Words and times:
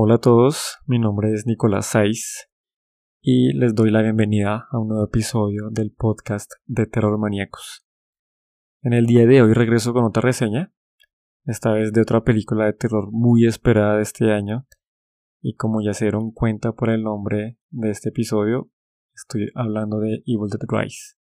Hola 0.00 0.14
a 0.14 0.18
todos, 0.18 0.76
mi 0.86 1.00
nombre 1.00 1.32
es 1.32 1.44
Nicolás 1.44 1.86
Saiz 1.86 2.48
y 3.20 3.52
les 3.54 3.74
doy 3.74 3.90
la 3.90 4.00
bienvenida 4.00 4.68
a 4.70 4.78
un 4.78 4.86
nuevo 4.86 5.04
episodio 5.04 5.70
del 5.72 5.90
podcast 5.90 6.52
de 6.66 6.86
Terror 6.86 7.18
Maníacos. 7.18 7.84
En 8.82 8.92
el 8.92 9.06
día 9.06 9.26
de 9.26 9.42
hoy 9.42 9.54
regreso 9.54 9.92
con 9.92 10.04
otra 10.04 10.22
reseña, 10.22 10.72
esta 11.46 11.72
vez 11.72 11.92
de 11.92 12.00
otra 12.00 12.22
película 12.22 12.66
de 12.66 12.74
terror 12.74 13.08
muy 13.10 13.44
esperada 13.44 13.96
de 13.96 14.02
este 14.02 14.30
año 14.30 14.68
y 15.42 15.56
como 15.56 15.82
ya 15.82 15.94
se 15.94 16.04
dieron 16.04 16.30
cuenta 16.30 16.70
por 16.70 16.90
el 16.90 17.02
nombre 17.02 17.58
de 17.70 17.90
este 17.90 18.10
episodio, 18.10 18.70
estoy 19.16 19.50
hablando 19.56 19.98
de 19.98 20.22
Evil 20.26 20.48
Dead 20.48 20.80
Rise, 20.80 21.16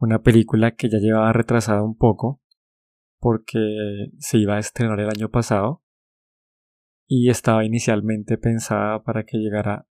una 0.00 0.20
película 0.20 0.72
que 0.72 0.90
ya 0.90 0.98
llevaba 0.98 1.32
retrasada 1.32 1.82
un 1.82 1.96
poco 1.96 2.42
porque 3.20 4.10
se 4.18 4.36
iba 4.36 4.56
a 4.56 4.58
estrenar 4.58 5.00
el 5.00 5.08
año 5.08 5.30
pasado 5.30 5.85
y 7.06 7.30
estaba 7.30 7.64
inicialmente 7.64 8.38
pensada 8.38 9.02
para 9.02 9.24
que 9.24 9.38
llegara, 9.38 9.86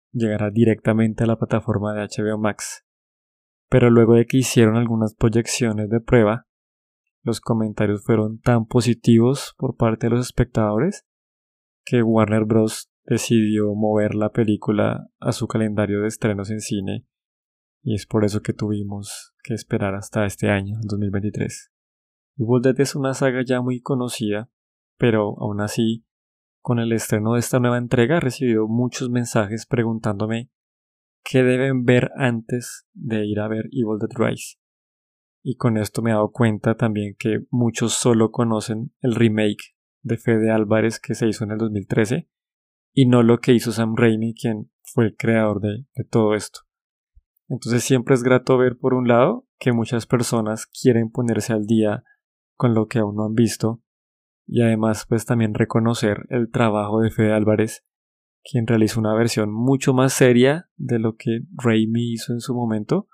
directamente 0.53 1.25
a 1.25 1.27
la 1.27 1.39
plataforma 1.39 1.95
de 1.95 2.07
HBO 2.07 2.39
Max. 2.39 2.85
Pero 3.69 3.91
luego 3.91 4.15
de 4.15 4.27
que 4.27 4.39
hicieron 4.39 4.77
algunas 4.77 5.15
proyecciones 5.15 5.89
de 5.89 6.01
prueba, 6.01 6.47
los 7.23 7.41
comentarios 7.41 8.03
fueron 8.05 8.41
tan 8.41 8.67
positivos 8.67 9.55
por 9.57 9.77
parte 9.77 10.07
de 10.07 10.11
los 10.11 10.27
espectadores 10.27 11.07
que 11.85 12.03
Warner 12.03 12.45
Bros. 12.45 12.91
decidió 13.05 13.75
mover 13.75 14.15
la 14.15 14.31
película 14.31 15.09
a 15.21 15.33
su 15.33 15.47
calendario 15.47 16.03
de 16.03 16.09
estrenos 16.09 16.51
en 16.51 16.61
cine 16.61 17.07
y 17.83 17.95
es 17.95 18.07
por 18.07 18.25
eso 18.25 18.43
que 18.43 18.53
tuvimos 18.53 19.35
que 19.43 19.55
esperar 19.55 19.95
hasta 19.95 20.25
este 20.25 20.49
año, 20.51 20.79
2023. 20.83 21.73
Evil 22.37 22.63
Dead 22.63 22.81
es 22.81 22.95
una 22.95 23.13
saga 23.13 23.43
ya 23.45 23.61
muy 23.61 23.81
conocida, 23.81 24.51
pero 24.99 25.35
aún 25.41 25.61
así 25.61 26.05
con 26.63 26.79
el 26.79 26.93
estreno 26.93 27.35
de 27.35 27.41
esta 27.41 27.59
nueva 27.59 27.77
entrega 27.77 28.17
he 28.17 28.21
recibido 28.21 28.69
muchos 28.69 29.11
mensajes 29.11 29.67
preguntándome 29.67 30.51
qué 31.25 31.43
deben 31.43 31.85
ver 31.85 32.11
antes 32.17 32.87
de 32.95 33.27
ir 33.27 33.41
a 33.41 33.49
ver 33.49 33.67
Evil 33.73 33.99
Dead 33.99 34.17
Rise. 34.17 34.59
Y 35.43 35.57
con 35.57 35.77
esto 35.77 36.03
me 36.03 36.11
he 36.11 36.15
dado 36.15 36.31
cuenta 36.31 36.77
también 36.77 37.17
que 37.19 37.41
muchos 37.51 37.95
solo 37.95 38.31
conocen 38.31 38.95
el 39.01 39.17
remake 39.17 39.77
de 40.03 40.17
Fede 40.17 40.53
Álvarez 40.53 41.01
que 41.01 41.17
se 41.17 41.27
hizo 41.27 41.45
en 41.45 41.51
el 41.51 41.59
2013 41.59 42.29
y 42.95 43.07
no 43.07 43.25
lo 43.25 43.39
que 43.39 43.53
hizo 43.53 43.73
Sam 43.73 43.97
Raimi, 43.97 44.35
quien 44.35 44.71
fue 44.83 45.07
el 45.07 45.17
creador 45.17 45.61
de, 45.61 45.87
de 45.95 46.05
todo 46.05 46.35
esto. 46.35 46.61
Entonces 47.49 47.83
siempre 47.83 48.15
es 48.15 48.23
grato 48.23 48.57
ver 48.57 48.79
por 48.79 48.95
un 48.95 49.09
lado 49.09 49.49
que 49.59 49.73
muchas 49.73 50.07
personas 50.07 50.67
quieren 50.67 51.11
ponerse 51.11 51.53
al 51.53 51.67
día 51.67 52.05
con 52.57 52.73
lo 52.75 52.87
que 52.87 53.01
aún 53.01 53.17
no 53.17 53.25
han 53.25 53.35
visto 53.35 53.83
y 54.47 54.63
además 54.63 55.07
pues 55.09 55.25
también 55.25 55.55
reconocer 55.55 56.27
el 56.31 56.51
trabajo 56.51 57.01
de 57.01 57.11
Fede 57.11 57.33
Álvarez, 57.33 57.85
quien 58.45 58.67
realizó 58.67 59.01
una 59.01 59.15
versión 59.15 59.53
mucho 59.53 59.95
más 59.95 60.13
seria 60.13 60.69
de 60.77 60.99
lo 60.99 61.17
que 61.17 61.41
Raimi 61.57 62.13
hizo 62.13 62.33
en 62.33 62.41
su 62.41 62.55
momento, 62.55 63.09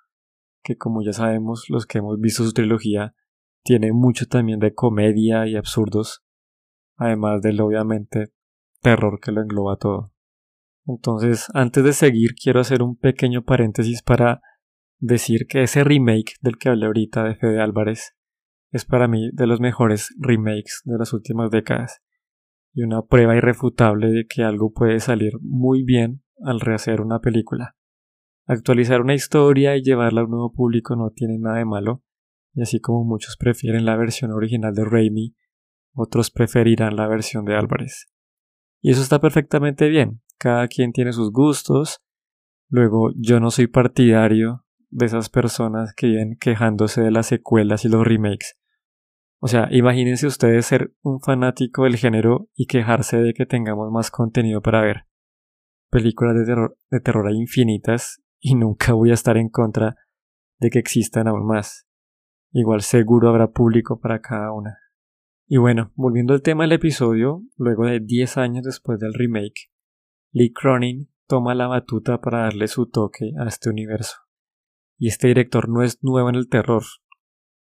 que 0.62 0.76
como 0.76 1.02
ya 1.02 1.12
sabemos 1.12 1.66
los 1.68 1.86
que 1.86 1.98
hemos 1.98 2.18
visto 2.18 2.44
su 2.44 2.52
trilogía, 2.52 3.14
tiene 3.62 3.92
mucho 3.92 4.26
también 4.26 4.58
de 4.60 4.74
comedia 4.74 5.46
y 5.46 5.56
absurdos, 5.56 6.24
además 6.96 7.42
del 7.42 7.60
obviamente 7.60 8.32
terror 8.80 9.20
que 9.20 9.32
lo 9.32 9.42
engloba 9.42 9.76
todo. 9.76 10.12
Entonces, 10.86 11.48
antes 11.52 11.84
de 11.84 11.92
seguir, 11.92 12.34
quiero 12.34 12.60
hacer 12.60 12.82
un 12.82 12.96
pequeño 12.96 13.42
paréntesis 13.42 14.02
para 14.02 14.40
decir 14.98 15.46
que 15.46 15.62
ese 15.62 15.84
remake 15.84 16.36
del 16.40 16.56
que 16.56 16.70
hablé 16.70 16.86
ahorita 16.86 17.24
de 17.24 17.34
Fede 17.36 17.60
Álvarez 17.60 18.17
es 18.70 18.84
para 18.84 19.08
mí 19.08 19.30
de 19.32 19.46
los 19.46 19.60
mejores 19.60 20.14
remakes 20.18 20.82
de 20.84 20.98
las 20.98 21.12
últimas 21.12 21.50
décadas 21.50 22.02
y 22.74 22.82
una 22.82 23.02
prueba 23.02 23.36
irrefutable 23.36 24.08
de 24.08 24.26
que 24.26 24.42
algo 24.42 24.72
puede 24.72 25.00
salir 25.00 25.32
muy 25.40 25.82
bien 25.82 26.22
al 26.44 26.60
rehacer 26.60 27.00
una 27.00 27.20
película. 27.20 27.76
Actualizar 28.46 29.00
una 29.00 29.14
historia 29.14 29.76
y 29.76 29.82
llevarla 29.82 30.20
a 30.20 30.24
un 30.24 30.30
nuevo 30.30 30.52
público 30.52 30.96
no 30.96 31.10
tiene 31.10 31.38
nada 31.38 31.58
de 31.58 31.64
malo, 31.64 32.02
y 32.54 32.62
así 32.62 32.80
como 32.80 33.04
muchos 33.04 33.36
prefieren 33.36 33.84
la 33.84 33.96
versión 33.96 34.32
original 34.32 34.74
de 34.74 34.84
Raimi, 34.84 35.34
otros 35.92 36.30
preferirán 36.30 36.96
la 36.96 37.08
versión 37.08 37.44
de 37.44 37.56
Álvarez. 37.56 38.06
Y 38.80 38.90
eso 38.92 39.02
está 39.02 39.20
perfectamente 39.20 39.88
bien, 39.88 40.22
cada 40.38 40.68
quien 40.68 40.92
tiene 40.92 41.12
sus 41.12 41.32
gustos, 41.32 42.00
luego 42.68 43.12
yo 43.16 43.40
no 43.40 43.50
soy 43.50 43.66
partidario 43.66 44.64
de 44.90 45.06
esas 45.06 45.28
personas 45.28 45.92
que 45.94 46.06
vienen 46.06 46.38
quejándose 46.38 47.02
de 47.02 47.10
las 47.10 47.26
secuelas 47.26 47.84
y 47.84 47.88
los 47.88 48.06
remakes. 48.06 48.57
O 49.40 49.48
sea, 49.48 49.68
imagínense 49.70 50.26
ustedes 50.26 50.66
ser 50.66 50.92
un 51.02 51.20
fanático 51.20 51.84
del 51.84 51.96
género 51.96 52.48
y 52.54 52.66
quejarse 52.66 53.18
de 53.18 53.34
que 53.34 53.46
tengamos 53.46 53.90
más 53.92 54.10
contenido 54.10 54.60
para 54.60 54.80
ver. 54.80 55.06
Películas 55.90 56.34
de 56.36 56.44
terror, 56.44 56.76
de 56.90 57.00
terror 57.00 57.26
hay 57.28 57.36
infinitas 57.36 58.22
y 58.40 58.54
nunca 58.54 58.92
voy 58.92 59.10
a 59.10 59.14
estar 59.14 59.36
en 59.36 59.48
contra 59.48 59.96
de 60.58 60.70
que 60.70 60.78
existan 60.78 61.28
aún 61.28 61.46
más. 61.46 61.86
Igual 62.52 62.82
seguro 62.82 63.28
habrá 63.28 63.52
público 63.52 64.00
para 64.00 64.20
cada 64.20 64.52
una. 64.52 64.78
Y 65.46 65.56
bueno, 65.56 65.92
volviendo 65.94 66.34
al 66.34 66.42
tema 66.42 66.64
del 66.64 66.72
episodio, 66.72 67.42
luego 67.56 67.86
de 67.86 68.00
10 68.00 68.36
años 68.36 68.64
después 68.64 68.98
del 68.98 69.14
remake, 69.14 69.70
Lee 70.32 70.52
Cronin 70.52 71.10
toma 71.26 71.54
la 71.54 71.68
batuta 71.68 72.20
para 72.20 72.40
darle 72.40 72.68
su 72.68 72.86
toque 72.86 73.32
a 73.38 73.46
este 73.46 73.70
universo. 73.70 74.16
Y 74.98 75.08
este 75.08 75.28
director 75.28 75.68
no 75.68 75.82
es 75.82 76.02
nuevo 76.02 76.28
en 76.28 76.34
el 76.34 76.48
terror. 76.48 76.82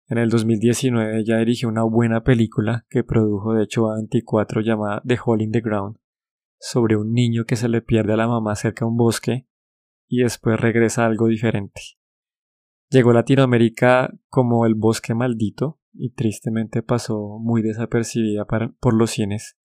En 0.09 0.17
el 0.17 0.29
2019 0.29 1.23
ya 1.23 1.37
dirigió 1.37 1.69
una 1.69 1.83
buena 1.83 2.23
película 2.23 2.83
que 2.89 3.03
produjo 3.03 3.53
de 3.53 3.63
hecho 3.63 3.91
a 3.91 3.95
24 3.97 4.61
llamada 4.61 5.03
The 5.05 5.19
Hole 5.23 5.43
in 5.43 5.51
the 5.51 5.61
Ground, 5.61 5.97
sobre 6.59 6.95
un 6.95 7.13
niño 7.13 7.45
que 7.45 7.55
se 7.55 7.69
le 7.69 7.83
pierde 7.83 8.13
a 8.13 8.17
la 8.17 8.27
mamá 8.27 8.55
cerca 8.55 8.85
de 8.85 8.89
un 8.89 8.97
bosque 8.97 9.47
y 10.07 10.23
después 10.23 10.59
regresa 10.59 11.03
a 11.03 11.05
algo 11.05 11.27
diferente. 11.27 11.79
Llegó 12.89 13.11
a 13.11 13.13
Latinoamérica 13.13 14.11
como 14.29 14.65
El 14.65 14.73
Bosque 14.73 15.13
Maldito 15.13 15.79
y 15.93 16.09
tristemente 16.09 16.81
pasó 16.81 17.37
muy 17.39 17.61
desapercibida 17.61 18.45
por 18.45 18.95
los 18.95 19.11
cines. 19.11 19.59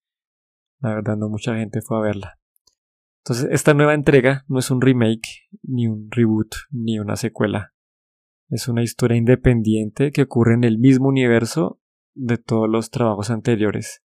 La 0.80 0.94
verdad 0.94 1.16
no 1.16 1.30
mucha 1.30 1.56
gente 1.56 1.80
fue 1.80 1.96
a 1.96 2.02
verla. 2.02 2.38
Entonces, 3.24 3.48
esta 3.50 3.72
nueva 3.72 3.94
entrega 3.94 4.44
no 4.48 4.58
es 4.58 4.70
un 4.70 4.82
remake, 4.82 5.48
ni 5.62 5.86
un 5.86 6.10
reboot, 6.10 6.54
ni 6.70 6.98
una 6.98 7.16
secuela. 7.16 7.73
Es 8.48 8.68
una 8.68 8.82
historia 8.82 9.16
independiente 9.16 10.12
que 10.12 10.22
ocurre 10.22 10.54
en 10.54 10.64
el 10.64 10.78
mismo 10.78 11.08
universo 11.08 11.80
de 12.14 12.38
todos 12.38 12.68
los 12.68 12.90
trabajos 12.90 13.30
anteriores, 13.30 14.02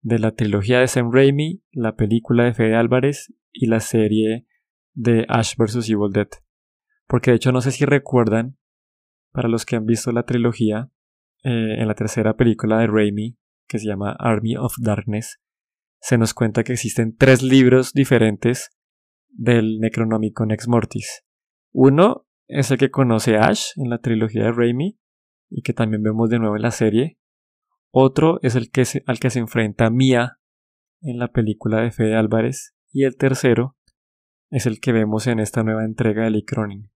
de 0.00 0.18
la 0.18 0.32
trilogía 0.32 0.80
de 0.80 0.88
Sam 0.88 1.12
Raimi, 1.12 1.62
la 1.72 1.94
película 1.94 2.44
de 2.44 2.54
Fede 2.54 2.76
Álvarez 2.76 3.32
y 3.52 3.66
la 3.66 3.80
serie 3.80 4.46
de 4.94 5.26
Ash 5.28 5.56
vs. 5.56 5.88
Evil 5.88 6.12
Dead. 6.12 6.28
Porque 7.06 7.30
de 7.30 7.36
hecho 7.36 7.52
no 7.52 7.60
sé 7.60 7.70
si 7.72 7.84
recuerdan, 7.84 8.58
para 9.32 9.48
los 9.48 9.66
que 9.66 9.76
han 9.76 9.86
visto 9.86 10.12
la 10.12 10.24
trilogía, 10.24 10.90
eh, 11.42 11.76
en 11.78 11.88
la 11.88 11.94
tercera 11.94 12.36
película 12.36 12.78
de 12.78 12.86
Raimi, 12.86 13.36
que 13.68 13.78
se 13.78 13.86
llama 13.86 14.16
Army 14.18 14.56
of 14.56 14.74
Darkness, 14.78 15.40
se 16.00 16.18
nos 16.18 16.34
cuenta 16.34 16.64
que 16.64 16.72
existen 16.72 17.16
tres 17.16 17.42
libros 17.42 17.92
diferentes 17.92 18.70
del 19.28 19.78
Necronomicon 19.80 20.50
Ex 20.50 20.68
Mortis. 20.68 21.24
Uno 21.72 22.23
es 22.46 22.70
el 22.70 22.78
que 22.78 22.90
conoce 22.90 23.36
Ash 23.36 23.72
en 23.76 23.90
la 23.90 23.98
trilogía 23.98 24.44
de 24.44 24.52
Raimi 24.52 24.98
y 25.50 25.62
que 25.62 25.72
también 25.72 26.02
vemos 26.02 26.30
de 26.30 26.38
nuevo 26.38 26.56
en 26.56 26.62
la 26.62 26.70
serie. 26.70 27.18
Otro 27.90 28.40
es 28.42 28.56
el 28.56 28.70
que 28.70 28.84
al 29.06 29.18
que 29.18 29.30
se 29.30 29.38
enfrenta 29.38 29.90
Mia 29.90 30.38
en 31.00 31.18
la 31.18 31.28
película 31.28 31.80
de 31.80 31.90
Fede 31.90 32.16
Álvarez. 32.16 32.74
Y 32.92 33.04
el 33.04 33.16
tercero 33.16 33.76
es 34.50 34.66
el 34.66 34.80
que 34.80 34.92
vemos 34.92 35.26
en 35.26 35.40
esta 35.40 35.62
nueva 35.62 35.84
entrega 35.84 36.24
de 36.24 36.30
Lee 36.30 36.44
Cronin. 36.44 36.90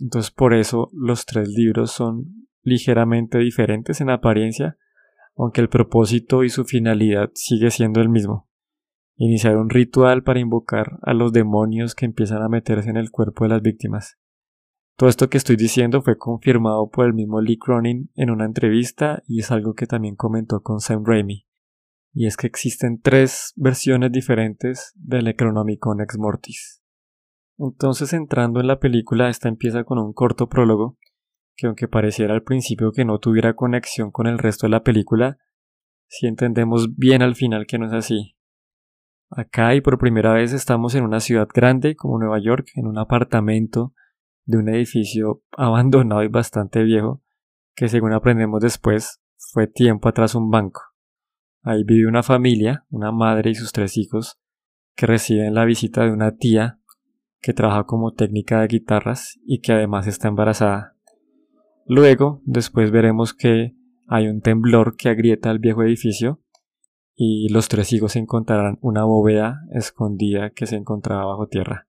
Entonces 0.00 0.30
por 0.30 0.54
eso 0.54 0.90
los 0.92 1.26
tres 1.26 1.48
libros 1.48 1.92
son 1.92 2.48
ligeramente 2.62 3.38
diferentes 3.38 4.00
en 4.00 4.10
apariencia, 4.10 4.76
aunque 5.36 5.60
el 5.60 5.68
propósito 5.68 6.44
y 6.44 6.50
su 6.50 6.64
finalidad 6.64 7.30
sigue 7.34 7.70
siendo 7.70 8.00
el 8.00 8.08
mismo. 8.08 8.48
Iniciar 9.16 9.56
un 9.56 9.70
ritual 9.70 10.22
para 10.22 10.38
invocar 10.38 10.98
a 11.02 11.14
los 11.14 11.32
demonios 11.32 11.94
que 11.94 12.06
empiezan 12.06 12.42
a 12.42 12.48
meterse 12.48 12.90
en 12.90 12.96
el 12.96 13.10
cuerpo 13.10 13.44
de 13.44 13.50
las 13.50 13.62
víctimas. 13.62 14.18
Todo 14.98 15.08
esto 15.08 15.30
que 15.30 15.38
estoy 15.38 15.54
diciendo 15.54 16.02
fue 16.02 16.18
confirmado 16.18 16.90
por 16.90 17.06
el 17.06 17.14
mismo 17.14 17.40
Lee 17.40 17.56
Cronin 17.56 18.10
en 18.16 18.30
una 18.30 18.44
entrevista 18.44 19.22
y 19.28 19.38
es 19.38 19.52
algo 19.52 19.74
que 19.74 19.86
también 19.86 20.16
comentó 20.16 20.60
con 20.60 20.80
Sam 20.80 21.04
Raimi. 21.06 21.46
Y 22.12 22.26
es 22.26 22.36
que 22.36 22.48
existen 22.48 23.00
tres 23.00 23.52
versiones 23.54 24.10
diferentes 24.10 24.92
del 24.96 25.26
Necronomicon 25.26 26.00
Ex 26.00 26.18
Mortis. 26.18 26.82
Entonces 27.58 28.12
entrando 28.12 28.58
en 28.58 28.66
la 28.66 28.80
película, 28.80 29.28
esta 29.28 29.48
empieza 29.48 29.84
con 29.84 30.00
un 30.00 30.12
corto 30.12 30.48
prólogo 30.48 30.98
que 31.54 31.68
aunque 31.68 31.86
pareciera 31.86 32.34
al 32.34 32.42
principio 32.42 32.90
que 32.90 33.04
no 33.04 33.20
tuviera 33.20 33.54
conexión 33.54 34.10
con 34.10 34.26
el 34.26 34.38
resto 34.38 34.66
de 34.66 34.72
la 34.72 34.82
película, 34.82 35.38
si 36.08 36.26
entendemos 36.26 36.96
bien 36.96 37.22
al 37.22 37.36
final 37.36 37.66
que 37.68 37.78
no 37.78 37.86
es 37.86 37.92
así. 37.92 38.36
Acá 39.30 39.76
y 39.76 39.80
por 39.80 39.96
primera 39.98 40.32
vez 40.32 40.52
estamos 40.52 40.96
en 40.96 41.04
una 41.04 41.20
ciudad 41.20 41.46
grande 41.54 41.94
como 41.94 42.18
Nueva 42.18 42.40
York, 42.40 42.70
en 42.74 42.88
un 42.88 42.98
apartamento 42.98 43.94
de 44.48 44.56
un 44.56 44.68
edificio 44.70 45.42
abandonado 45.52 46.22
y 46.22 46.28
bastante 46.28 46.82
viejo, 46.82 47.22
que 47.76 47.88
según 47.88 48.14
aprendemos 48.14 48.60
después 48.62 49.20
fue 49.36 49.66
tiempo 49.66 50.08
atrás 50.08 50.34
un 50.34 50.50
banco. 50.50 50.80
Ahí 51.62 51.84
vive 51.84 52.08
una 52.08 52.22
familia, 52.22 52.86
una 52.88 53.12
madre 53.12 53.50
y 53.50 53.54
sus 53.54 53.72
tres 53.72 53.98
hijos, 53.98 54.40
que 54.96 55.04
reciben 55.04 55.54
la 55.54 55.66
visita 55.66 56.04
de 56.04 56.12
una 56.12 56.36
tía 56.36 56.80
que 57.40 57.52
trabaja 57.52 57.84
como 57.84 58.14
técnica 58.14 58.62
de 58.62 58.68
guitarras 58.68 59.38
y 59.44 59.60
que 59.60 59.72
además 59.72 60.06
está 60.06 60.28
embarazada. 60.28 60.96
Luego, 61.84 62.40
después 62.44 62.90
veremos 62.90 63.34
que 63.34 63.76
hay 64.06 64.28
un 64.28 64.40
temblor 64.40 64.96
que 64.96 65.10
agrieta 65.10 65.50
el 65.50 65.58
viejo 65.58 65.82
edificio 65.82 66.40
y 67.14 67.50
los 67.50 67.68
tres 67.68 67.92
hijos 67.92 68.16
encontrarán 68.16 68.78
una 68.80 69.04
bóveda 69.04 69.60
escondida 69.72 70.50
que 70.50 70.66
se 70.66 70.76
encontraba 70.76 71.26
bajo 71.26 71.48
tierra. 71.48 71.86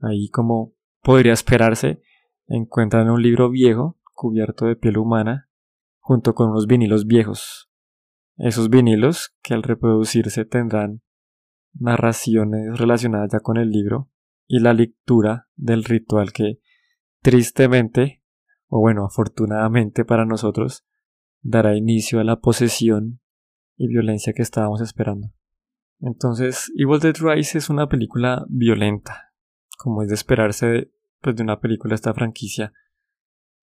Ahí, 0.00 0.28
como 0.28 0.73
podría 1.04 1.34
esperarse, 1.34 2.02
encuentran 2.48 3.10
un 3.10 3.22
libro 3.22 3.50
viejo 3.50 4.00
cubierto 4.14 4.66
de 4.66 4.74
piel 4.74 4.98
humana 4.98 5.48
junto 5.98 6.34
con 6.34 6.50
unos 6.50 6.66
vinilos 6.66 7.06
viejos. 7.06 7.70
Esos 8.36 8.70
vinilos 8.70 9.36
que 9.42 9.54
al 9.54 9.62
reproducirse 9.62 10.44
tendrán 10.44 11.02
narraciones 11.72 12.78
relacionadas 12.78 13.30
ya 13.32 13.40
con 13.40 13.58
el 13.58 13.70
libro 13.70 14.10
y 14.46 14.60
la 14.60 14.72
lectura 14.72 15.48
del 15.56 15.84
ritual 15.84 16.32
que 16.32 16.60
tristemente, 17.22 18.22
o 18.68 18.80
bueno, 18.80 19.04
afortunadamente 19.04 20.04
para 20.04 20.24
nosotros, 20.24 20.86
dará 21.42 21.76
inicio 21.76 22.20
a 22.20 22.24
la 22.24 22.40
posesión 22.40 23.20
y 23.76 23.88
violencia 23.88 24.32
que 24.32 24.42
estábamos 24.42 24.80
esperando. 24.80 25.32
Entonces, 26.00 26.72
Evil 26.76 27.00
Dead 27.00 27.16
Rise 27.20 27.58
es 27.58 27.68
una 27.70 27.88
película 27.88 28.44
violenta, 28.48 29.32
como 29.78 30.02
es 30.02 30.08
de 30.08 30.14
esperarse 30.14 30.93
pues, 31.24 31.36
de 31.36 31.42
una 31.42 31.58
película 31.58 31.94
esta 31.94 32.14
franquicia. 32.14 32.72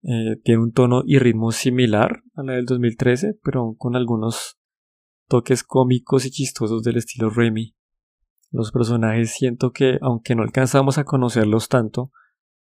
Eh, 0.02 0.36
tiene 0.42 0.62
un 0.62 0.72
tono 0.72 1.02
y 1.06 1.18
ritmo 1.18 1.52
similar 1.52 2.22
a 2.34 2.42
la 2.42 2.54
del 2.54 2.66
2013, 2.66 3.38
pero 3.42 3.76
con 3.78 3.94
algunos 3.94 4.58
toques 5.28 5.62
cómicos 5.62 6.26
y 6.26 6.30
chistosos 6.30 6.82
del 6.82 6.96
estilo 6.96 7.30
Remy. 7.30 7.74
Los 8.50 8.72
personajes 8.72 9.30
siento 9.30 9.70
que, 9.70 9.98
aunque 10.02 10.34
no 10.34 10.42
alcanzamos 10.42 10.98
a 10.98 11.04
conocerlos 11.04 11.68
tanto, 11.68 12.10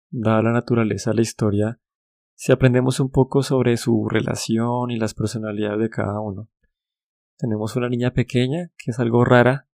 dada 0.09 0.42
la 0.42 0.53
naturaleza 0.53 1.12
de 1.12 1.18
la 1.18 1.21
historia, 1.21 1.80
si 2.33 2.51
aprendemos 2.51 3.00
un 3.00 3.12
poco 3.12 3.44
sobre 3.44 3.77
su 3.77 4.07
relación 4.09 4.91
y 4.91 4.98
las 4.98 5.13
personalidades 5.13 5.80
de 5.80 5.89
cada 5.89 6.19
uno. 6.21 6.50
Tenemos 7.38 7.75
una 7.75 7.89
niña 7.89 8.12
pequeña, 8.12 8.71
que 8.77 8.91
es 8.91 9.00
algo 9.00 9.25
rara, 9.25 9.68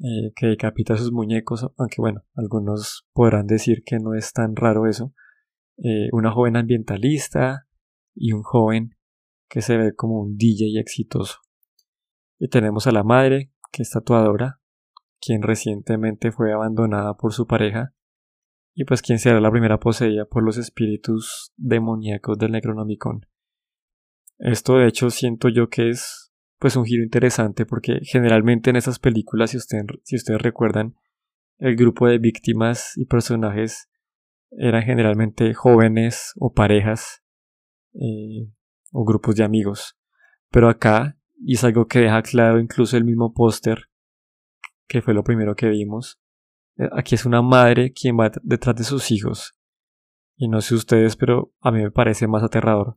eh, 0.00 0.32
que 0.34 0.46
decapita 0.46 0.94
a 0.94 0.96
sus 0.96 1.12
muñecos, 1.12 1.66
aunque 1.76 1.96
bueno, 2.00 2.24
algunos 2.34 3.06
podrán 3.12 3.46
decir 3.46 3.82
que 3.84 3.98
no 3.98 4.14
es 4.14 4.32
tan 4.32 4.56
raro 4.56 4.86
eso. 4.86 5.12
Eh, 5.76 6.08
una 6.12 6.32
joven 6.32 6.56
ambientalista 6.56 7.66
y 8.14 8.32
un 8.32 8.42
joven 8.42 8.96
que 9.48 9.62
se 9.62 9.76
ve 9.76 9.94
como 9.94 10.20
un 10.20 10.36
DJ 10.36 10.80
exitoso. 10.80 11.38
Y 12.38 12.48
tenemos 12.48 12.86
a 12.86 12.92
la 12.92 13.04
madre, 13.04 13.52
que 13.70 13.82
es 13.82 13.90
tatuadora, 13.90 14.60
quien 15.20 15.42
recientemente 15.42 16.32
fue 16.32 16.52
abandonada 16.52 17.14
por 17.14 17.32
su 17.32 17.46
pareja, 17.46 17.94
y 18.74 18.84
pues 18.84 19.02
quien 19.02 19.18
será 19.18 19.40
la 19.40 19.50
primera 19.50 19.78
poseída 19.78 20.24
por 20.24 20.42
los 20.42 20.58
espíritus 20.58 21.52
demoníacos 21.56 22.36
del 22.38 22.52
Necronomicon. 22.52 23.26
Esto 24.38 24.78
de 24.78 24.88
hecho 24.88 25.10
siento 25.10 25.48
yo 25.48 25.68
que 25.68 25.90
es 25.90 26.23
pues 26.64 26.76
un 26.76 26.86
giro 26.86 27.02
interesante 27.02 27.66
porque 27.66 27.98
generalmente 28.04 28.70
en 28.70 28.76
esas 28.76 28.98
películas, 28.98 29.50
si, 29.50 29.58
si 29.60 30.16
ustedes 30.16 30.40
recuerdan, 30.40 30.96
el 31.58 31.76
grupo 31.76 32.06
de 32.06 32.16
víctimas 32.16 32.96
y 32.96 33.04
personajes 33.04 33.90
eran 34.50 34.82
generalmente 34.82 35.52
jóvenes 35.52 36.32
o 36.36 36.54
parejas 36.54 37.22
eh, 37.92 38.50
o 38.92 39.04
grupos 39.04 39.36
de 39.36 39.44
amigos. 39.44 39.98
Pero 40.50 40.70
acá, 40.70 41.18
y 41.38 41.52
es 41.52 41.64
algo 41.64 41.86
que 41.86 41.98
deja 41.98 42.22
claro 42.22 42.58
incluso 42.58 42.96
el 42.96 43.04
mismo 43.04 43.34
póster, 43.34 43.90
que 44.88 45.02
fue 45.02 45.12
lo 45.12 45.22
primero 45.22 45.54
que 45.56 45.68
vimos. 45.68 46.18
Eh, 46.78 46.88
aquí 46.92 47.14
es 47.14 47.26
una 47.26 47.42
madre 47.42 47.92
quien 47.92 48.18
va 48.18 48.32
detrás 48.42 48.74
de 48.74 48.84
sus 48.84 49.10
hijos. 49.10 49.52
Y 50.38 50.48
no 50.48 50.62
sé 50.62 50.74
ustedes, 50.74 51.14
pero 51.14 51.52
a 51.60 51.70
mí 51.70 51.82
me 51.82 51.90
parece 51.90 52.26
más 52.26 52.42
aterrador. 52.42 52.96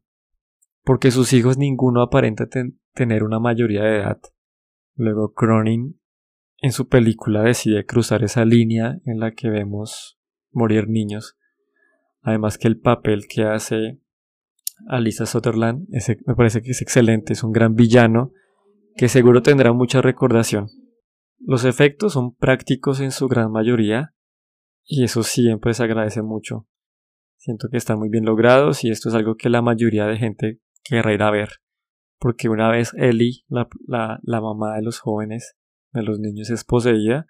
Porque 0.88 1.12
sus 1.12 1.34
hijos 1.34 1.57
ninguno 1.57 2.01
aparenta 2.01 2.48
tener 2.94 3.25
una 3.25 3.39
mayoría 3.42 3.84
de 3.84 3.98
edad. 3.98 4.22
Luego 4.95 5.34
Cronin 5.34 6.00
en 6.62 6.72
su 6.72 6.88
película 6.88 7.42
decide 7.42 7.86
cruzar 7.86 8.24
esa 8.24 8.45
línea 8.45 8.98
en 9.04 9.19
la 9.19 9.31
que 9.31 9.50
vemos 9.50 10.18
morir 10.50 10.88
niños. 10.88 11.38
Además 12.22 12.57
que 12.57 12.69
el 12.69 12.80
papel 12.80 13.28
que 13.28 13.44
hace 13.44 14.00
Alisa 14.88 15.25
Sutherland 15.25 15.89
me 16.25 16.36
parece 16.36 16.62
que 16.62 16.72
es 16.72 16.81
excelente, 16.81 17.34
es 17.34 17.44
un 17.44 17.51
gran 17.51 17.75
villano 17.75 18.31
que 18.95 19.10
seguro 19.10 19.42
tendrá 19.42 19.74
mucha 19.74 20.01
recordación. 20.01 20.69
Los 21.38 21.66
efectos 21.66 22.13
son 22.13 22.34
prácticos 22.34 23.01
en 23.01 23.12
su 23.12 23.28
gran 23.28 23.51
mayoría 23.51 24.16
y 24.86 25.04
eso 25.04 25.24
siempre 25.24 25.74
se 25.74 25.84
agradece 25.84 26.22
mucho. 26.22 26.66
Siento 27.36 27.68
que 27.69 27.75
están 27.75 28.00
muy 28.00 28.07
bien 28.07 28.24
logrados 28.24 28.86
y 28.86 28.89
esto 28.89 29.10
es 29.10 29.16
algo 29.16 29.36
que 29.36 29.50
la 29.50 29.62
mayoría 29.62 30.06
de 30.06 30.16
gente 30.16 30.62
querrá 30.89 31.13
ir 31.13 31.24
a 31.24 31.31
ver. 31.31 31.50
Porque 32.19 32.50
una 32.50 32.69
vez 32.69 32.94
Ellie, 32.98 33.44
la, 33.48 33.68
la 33.88 34.42
mamá 34.42 34.75
de 34.75 34.81
los 34.81 35.00
jóvenes, 35.00 35.56
de 35.94 36.04
los 36.04 36.19
niños, 36.19 36.50
es 36.50 36.63
poseída, 36.63 37.28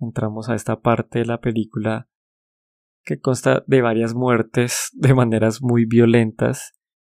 entramos 0.00 0.48
a 0.48 0.54
esta 0.54 0.80
parte 0.80 1.20
de 1.20 1.26
la 1.26 1.40
película 1.40 2.08
que 3.04 3.20
consta 3.20 3.64
de 3.66 3.82
varias 3.82 4.14
muertes 4.14 4.90
de 4.92 5.14
maneras 5.14 5.60
muy 5.60 5.86
violentas, 5.86 6.72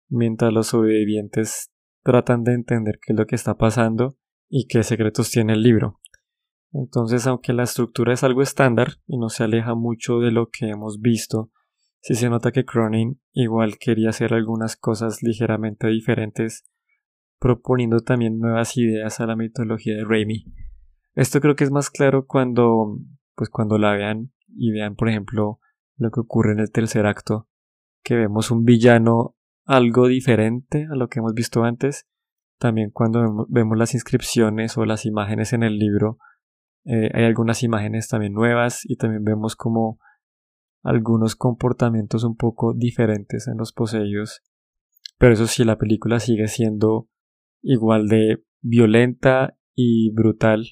mientras 0.09 0.51
los 0.51 0.67
sobrevivientes 0.67 1.71
tratan 2.03 2.43
de 2.43 2.53
entender 2.53 2.99
qué 3.01 3.13
es 3.13 3.19
lo 3.19 3.25
que 3.25 3.35
está 3.35 3.55
pasando 3.55 4.17
y 4.49 4.67
qué 4.67 4.83
secretos 4.83 5.31
tiene 5.31 5.53
el 5.53 5.61
libro. 5.61 5.99
Entonces, 6.71 7.25
aunque 7.27 7.53
la 7.53 7.63
estructura 7.63 8.13
es 8.13 8.23
algo 8.23 8.41
estándar 8.41 8.93
y 9.07 9.17
no 9.17 9.29
se 9.29 9.43
aleja 9.43 9.75
mucho 9.75 10.19
de 10.19 10.31
lo 10.31 10.49
que 10.49 10.69
hemos 10.69 10.99
visto, 10.99 11.51
sí 12.05 12.13
se 12.13 12.29
nota 12.29 12.51
que 12.51 12.65
Cronin 12.65 13.19
igual 13.33 13.79
quería 13.79 14.09
hacer 14.09 14.35
algunas 14.35 14.75
cosas 14.75 15.23
ligeramente 15.23 15.87
diferentes, 15.87 16.63
proponiendo 17.39 18.01
también 18.01 18.37
nuevas 18.37 18.77
ideas 18.77 19.19
a 19.19 19.25
la 19.25 19.35
mitología 19.35 19.95
de 19.95 20.05
Raimi. 20.05 20.45
Esto 21.15 21.41
creo 21.41 21.55
que 21.55 21.63
es 21.63 21.71
más 21.71 21.89
claro 21.89 22.27
cuando, 22.27 22.99
pues 23.33 23.49
cuando 23.49 23.79
la 23.79 23.93
vean 23.93 24.31
y 24.55 24.71
vean, 24.71 24.95
por 24.95 25.09
ejemplo, 25.09 25.59
lo 25.97 26.11
que 26.11 26.19
ocurre 26.19 26.51
en 26.51 26.59
el 26.59 26.71
tercer 26.71 27.07
acto, 27.07 27.49
que 28.03 28.13
vemos 28.15 28.51
un 28.51 28.65
villano 28.65 29.35
algo 29.65 30.07
diferente 30.07 30.87
a 30.91 30.95
lo 30.95 31.07
que 31.07 31.21
hemos 31.21 31.33
visto 31.33 31.63
antes, 31.63 32.05
también 32.59 32.91
cuando 32.91 33.47
vemos 33.49 33.79
las 33.79 33.95
inscripciones 33.95 34.77
o 34.77 34.85
las 34.85 35.07
imágenes 35.07 35.53
en 35.53 35.63
el 35.63 35.79
libro, 35.79 36.19
eh, 36.83 37.09
hay 37.15 37.23
algunas 37.23 37.63
imágenes 37.63 38.07
también 38.09 38.33
nuevas 38.33 38.81
y 38.83 38.95
también 38.95 39.23
vemos 39.23 39.55
como 39.55 39.97
algunos 40.85 41.35
comportamientos 41.35 42.23
un 42.23 42.37
poco 42.37 42.73
diferentes 42.73 43.47
en 43.47 43.57
los 43.57 43.73
poseídos. 43.73 44.41
Pero 45.17 45.33
eso 45.33 45.47
sí, 45.47 45.63
la 45.63 45.77
película 45.77 46.19
sigue 46.19 46.47
siendo 46.47 47.09
igual 47.61 48.07
de 48.07 48.43
violenta 48.61 49.57
y 49.73 50.13
brutal 50.13 50.65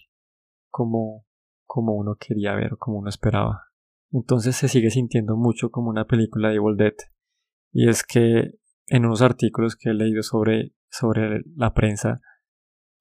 como, 0.70 1.26
como 1.66 1.96
uno 1.96 2.16
quería 2.20 2.56
ver, 2.56 2.78
como 2.78 3.00
uno 3.00 3.10
esperaba. 3.10 3.64
Entonces 4.12 4.56
se 4.56 4.68
sigue 4.68 4.92
sintiendo 4.92 5.36
mucho 5.36 5.72
como 5.72 5.90
una 5.90 6.06
película 6.06 6.50
de 6.50 6.56
Evil. 6.56 6.96
Y 7.72 7.90
es 7.90 8.04
que 8.04 8.54
en 8.88 9.06
unos 9.06 9.22
artículos 9.22 9.76
que 9.76 9.90
he 9.90 9.94
leído 9.94 10.24
sobre, 10.24 10.74
sobre 10.90 11.42
la 11.56 11.74
prensa, 11.74 12.22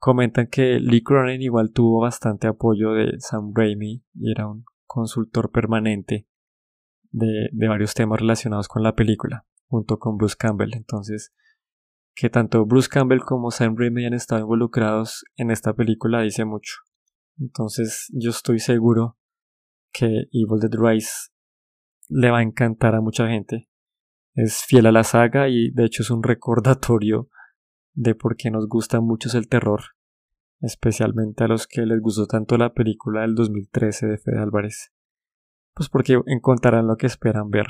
Comentan 0.05 0.49
que 0.49 0.81
Lee 0.81 1.05
Cronin 1.05 1.41
igual 1.43 1.71
tuvo 1.73 2.01
bastante 2.01 2.49
apoyo 2.49 2.91
de 2.91 3.21
Sam 3.21 3.53
Raimi 3.55 4.03
y 4.15 4.33
era 4.33 4.49
un 4.49 4.65
consultor 4.85 5.53
permanente 5.53 6.27
de, 7.13 7.49
varios 7.69 7.95
temas 7.95 8.21
relacionados 8.21 8.69
con 8.69 8.83
la 8.83 8.95
película, 8.95 9.47
junto 9.67 9.99
con 9.99 10.17
Bruce 10.17 10.37
Campbell. 10.37 10.75
Entonces, 10.75 11.33
que 12.15 12.31
tanto 12.31 12.67
Bruce 12.67 12.89
Campbell 12.89 13.21
como 13.21 13.51
Sam 13.51 13.77
Raimi 13.77 14.07
han 14.07 14.15
estado 14.15 14.41
involucrados 14.41 15.25
en 15.37 15.51
esta 15.51 15.75
película 15.75 16.23
dice 16.23 16.45
mucho. 16.45 16.75
Entonces, 17.39 18.11
yo 18.13 18.31
estoy 18.31 18.59
seguro 18.59 19.19
que 19.93 20.29
Evil 20.33 20.61
Dead 20.61 20.73
Rise 20.73 21.31
le 22.09 22.31
va 22.31 22.39
a 22.39 22.43
encantar 22.43 22.95
a 22.95 23.01
mucha 23.01 23.29
gente. 23.29 23.69
Es 24.35 24.65
fiel 24.67 24.87
a 24.87 24.93
la 24.93 25.05
saga 25.05 25.49
y 25.49 25.71
de 25.71 25.85
hecho 25.85 26.03
es 26.03 26.11
un 26.11 26.23
recordatorio 26.23 27.29
de 27.95 28.15
por 28.15 28.37
qué 28.37 28.51
nos 28.51 28.67
gusta 28.67 29.01
mucho 29.01 29.37
el 29.37 29.49
terror, 29.49 29.81
especialmente 30.61 31.45
a 31.45 31.49
los 31.49 31.67
que 31.67 31.85
les 31.85 32.01
gustó 32.01 32.27
tanto 32.27 32.57
la 32.57 32.73
película 32.73 33.23
del 33.23 33.35
2013 33.35 34.07
de 34.07 34.19
Fede 34.19 34.41
Álvarez. 34.41 34.93
Pues 35.75 35.89
porque 35.89 36.21
encontrarán 36.27 36.87
lo 36.87 36.97
que 36.97 37.07
esperan 37.07 37.51
ver. 37.51 37.67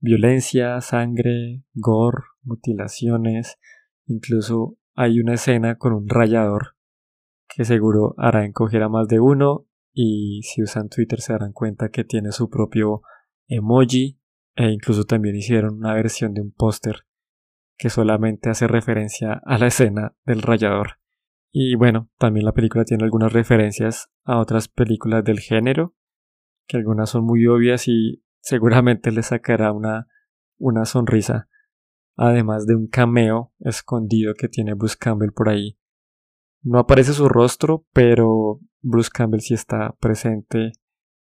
Violencia, 0.00 0.80
sangre, 0.80 1.62
gore, 1.72 2.24
mutilaciones, 2.42 3.58
incluso 4.06 4.76
hay 4.94 5.20
una 5.20 5.34
escena 5.34 5.76
con 5.76 5.92
un 5.92 6.08
rayador 6.08 6.76
que 7.48 7.64
seguro 7.64 8.14
hará 8.18 8.44
encoger 8.44 8.82
a 8.82 8.88
más 8.88 9.08
de 9.08 9.20
uno 9.20 9.66
y 9.92 10.42
si 10.42 10.62
usan 10.62 10.88
Twitter 10.88 11.20
se 11.20 11.32
darán 11.32 11.52
cuenta 11.52 11.88
que 11.88 12.04
tiene 12.04 12.32
su 12.32 12.50
propio 12.50 13.02
emoji 13.46 14.20
e 14.56 14.70
incluso 14.70 15.04
también 15.04 15.36
hicieron 15.36 15.74
una 15.74 15.94
versión 15.94 16.34
de 16.34 16.40
un 16.40 16.52
póster 16.52 17.06
que 17.76 17.90
solamente 17.90 18.50
hace 18.50 18.66
referencia 18.66 19.40
a 19.44 19.58
la 19.58 19.66
escena 19.66 20.14
del 20.24 20.42
rayador. 20.42 20.98
Y 21.52 21.76
bueno, 21.76 22.10
también 22.18 22.46
la 22.46 22.52
película 22.52 22.84
tiene 22.84 23.04
algunas 23.04 23.32
referencias 23.32 24.10
a 24.24 24.38
otras 24.38 24.68
películas 24.68 25.24
del 25.24 25.40
género, 25.40 25.94
que 26.66 26.76
algunas 26.76 27.10
son 27.10 27.24
muy 27.24 27.46
obvias 27.46 27.88
y 27.88 28.22
seguramente 28.40 29.10
le 29.10 29.22
sacará 29.22 29.72
una, 29.72 30.06
una 30.58 30.84
sonrisa, 30.84 31.48
además 32.16 32.66
de 32.66 32.76
un 32.76 32.88
cameo 32.88 33.52
escondido 33.60 34.34
que 34.34 34.48
tiene 34.48 34.74
Bruce 34.74 34.96
Campbell 34.98 35.32
por 35.32 35.48
ahí. 35.48 35.78
No 36.62 36.78
aparece 36.78 37.12
su 37.12 37.28
rostro, 37.28 37.86
pero 37.92 38.60
Bruce 38.80 39.10
Campbell 39.12 39.40
sí 39.40 39.54
está 39.54 39.94
presente 40.00 40.72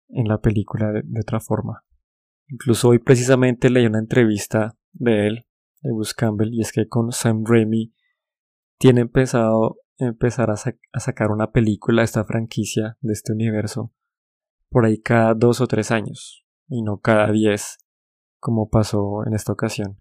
en 0.09 0.29
la 0.29 0.41
película 0.41 0.91
de, 0.93 1.03
otra 1.21 1.41
forma. 1.41 1.85
Incluso 2.49 2.89
hoy 2.89 2.99
precisamente 2.99 3.71
leí 3.71 3.87
una 3.87 3.99
entrevista 3.99 4.77
de 4.93 5.27
él, 5.27 5.47
de 5.83 5.93
Bruce 5.93 6.15
Campbell, 6.17 6.53
y 6.53 6.63
es 6.63 6.73
que 6.73 6.89
con 6.89 7.13
Sam 7.13 7.45
Raimi 7.47 7.93
tiene 8.79 9.07
pensado 9.07 9.77
empezar 9.99 10.51
a, 10.51 10.57
sacar 10.57 11.31
una 11.31 11.51
película 11.51 12.03
de 12.03 12.07
esta 12.07 12.25
franquicia, 12.25 12.97
de 13.01 13.13
este 13.13 13.33
universo, 13.33 13.93
por 14.71 14.85
ahí 14.85 15.01
cada 15.01 15.35
dos 15.35 15.61
o 15.61 15.67
tres 15.67 15.91
años, 15.91 16.45
y 16.69 16.83
no 16.83 16.99
cada 17.01 17.31
diez, 17.33 17.79
como 18.41 18.69
pasó 18.69 19.27
en 19.27 19.35
esta 19.35 19.53
ocasión. 19.53 20.01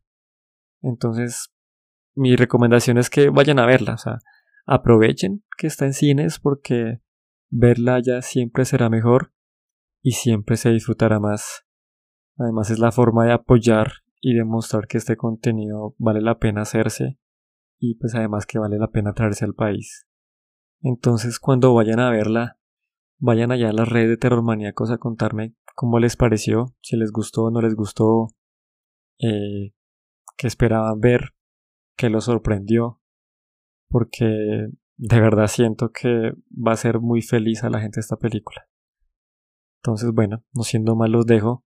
Entonces, 0.82 1.52
mi 2.16 2.36
recomendación 2.36 2.98
es 2.98 3.10
que 3.10 3.30
vayan 3.30 3.60
a 3.60 3.66
verla, 3.66 3.94
o 3.94 3.98
sea, 3.98 4.20
aprovechen 4.66 5.44
que 5.58 5.68
está 5.68 5.86
en 5.86 5.94
cines 5.94 6.40
porque 6.40 7.02
verla 7.50 8.02
ya 8.04 8.22
siempre 8.22 8.66
será 8.66 8.90
mejor 8.90 9.34
y 10.02 10.12
siempre 10.12 10.58
se 10.58 10.70
disfrutará 10.70 11.20
más. 11.20 11.66
Además 12.38 12.70
es 12.70 12.80
la 12.80 12.92
forma 12.92 13.26
de 13.26 13.34
apoyar 13.34 13.92
y 14.22 14.36
demostrar 14.36 14.88
que 14.88 14.98
este 14.98 15.16
contenido 15.16 15.96
vale 15.98 16.22
la 16.22 16.38
pena 16.38 16.62
hacerse 16.62 17.18
y 17.80 17.96
pues 17.96 18.16
además 18.16 18.46
que 18.46 18.60
vale 18.60 18.78
la 18.78 18.90
pena 18.90 19.14
traerse 19.14 19.46
al 19.46 19.54
país. 19.54 20.08
Entonces 20.82 21.40
cuando 21.40 21.74
vayan 21.74 22.00
a 22.00 22.12
verla, 22.12 22.57
vayan 23.20 23.52
allá 23.52 23.70
a 23.70 23.74
las 23.74 23.88
redes 23.88 24.10
de 24.10 24.18
Terror 24.18 24.44
Maníacos 24.44 24.92
a 24.92 24.98
contarme 24.98 25.56
cómo 25.76 26.00
les 26.00 26.16
pareció, 26.16 26.76
si 26.82 26.98
les 26.98 27.12
gustó 27.12 27.44
o 27.44 27.52
no 27.52 27.62
les 27.62 27.76
gustó, 27.76 28.28
eh, 29.20 29.74
qué 30.38 30.48
esperaban 30.48 31.00
ver, 31.00 31.34
qué 31.96 32.10
los 32.10 32.26
sorprendió, 32.26 33.02
porque 33.90 34.70
de 34.98 35.22
verdad 35.22 35.48
siento 35.48 35.92
que 35.92 36.34
va 36.50 36.74
a 36.74 36.78
ser 36.78 37.00
muy 37.00 37.22
feliz 37.22 37.64
a 37.64 37.70
la 37.70 37.80
gente 37.80 38.00
esta 38.00 38.18
película. 38.18 38.68
Entonces 39.82 40.12
bueno, 40.12 40.44
no 40.54 40.64
siendo 40.64 40.96
mal 40.96 41.12
los 41.12 41.26
dejo 41.26 41.64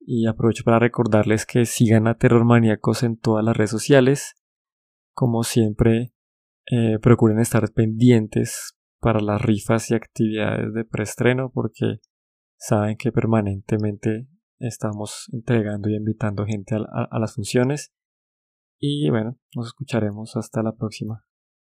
y 0.00 0.26
aprovecho 0.26 0.64
para 0.64 0.78
recordarles 0.78 1.46
que 1.46 1.64
sigan 1.66 2.06
a 2.06 2.16
Terror 2.16 2.44
Maníacos 2.44 3.02
en 3.02 3.16
todas 3.18 3.44
las 3.44 3.56
redes 3.56 3.70
sociales 3.70 4.34
como 5.16 5.44
siempre, 5.44 6.12
eh, 6.70 6.98
procuren 7.00 7.40
estar 7.40 7.72
pendientes 7.72 8.75
para 9.06 9.20
las 9.20 9.40
rifas 9.40 9.88
y 9.92 9.94
actividades 9.94 10.74
de 10.74 10.84
preestreno 10.84 11.52
porque 11.54 12.00
saben 12.58 12.96
que 12.96 13.12
permanentemente 13.12 14.26
estamos 14.58 15.28
entregando 15.32 15.88
y 15.88 15.94
invitando 15.94 16.44
gente 16.44 16.74
a 16.74 17.18
las 17.20 17.36
funciones. 17.36 17.92
Y 18.80 19.08
bueno, 19.10 19.38
nos 19.54 19.68
escucharemos 19.68 20.34
hasta 20.34 20.60
la 20.64 20.72
próxima. 20.72 21.24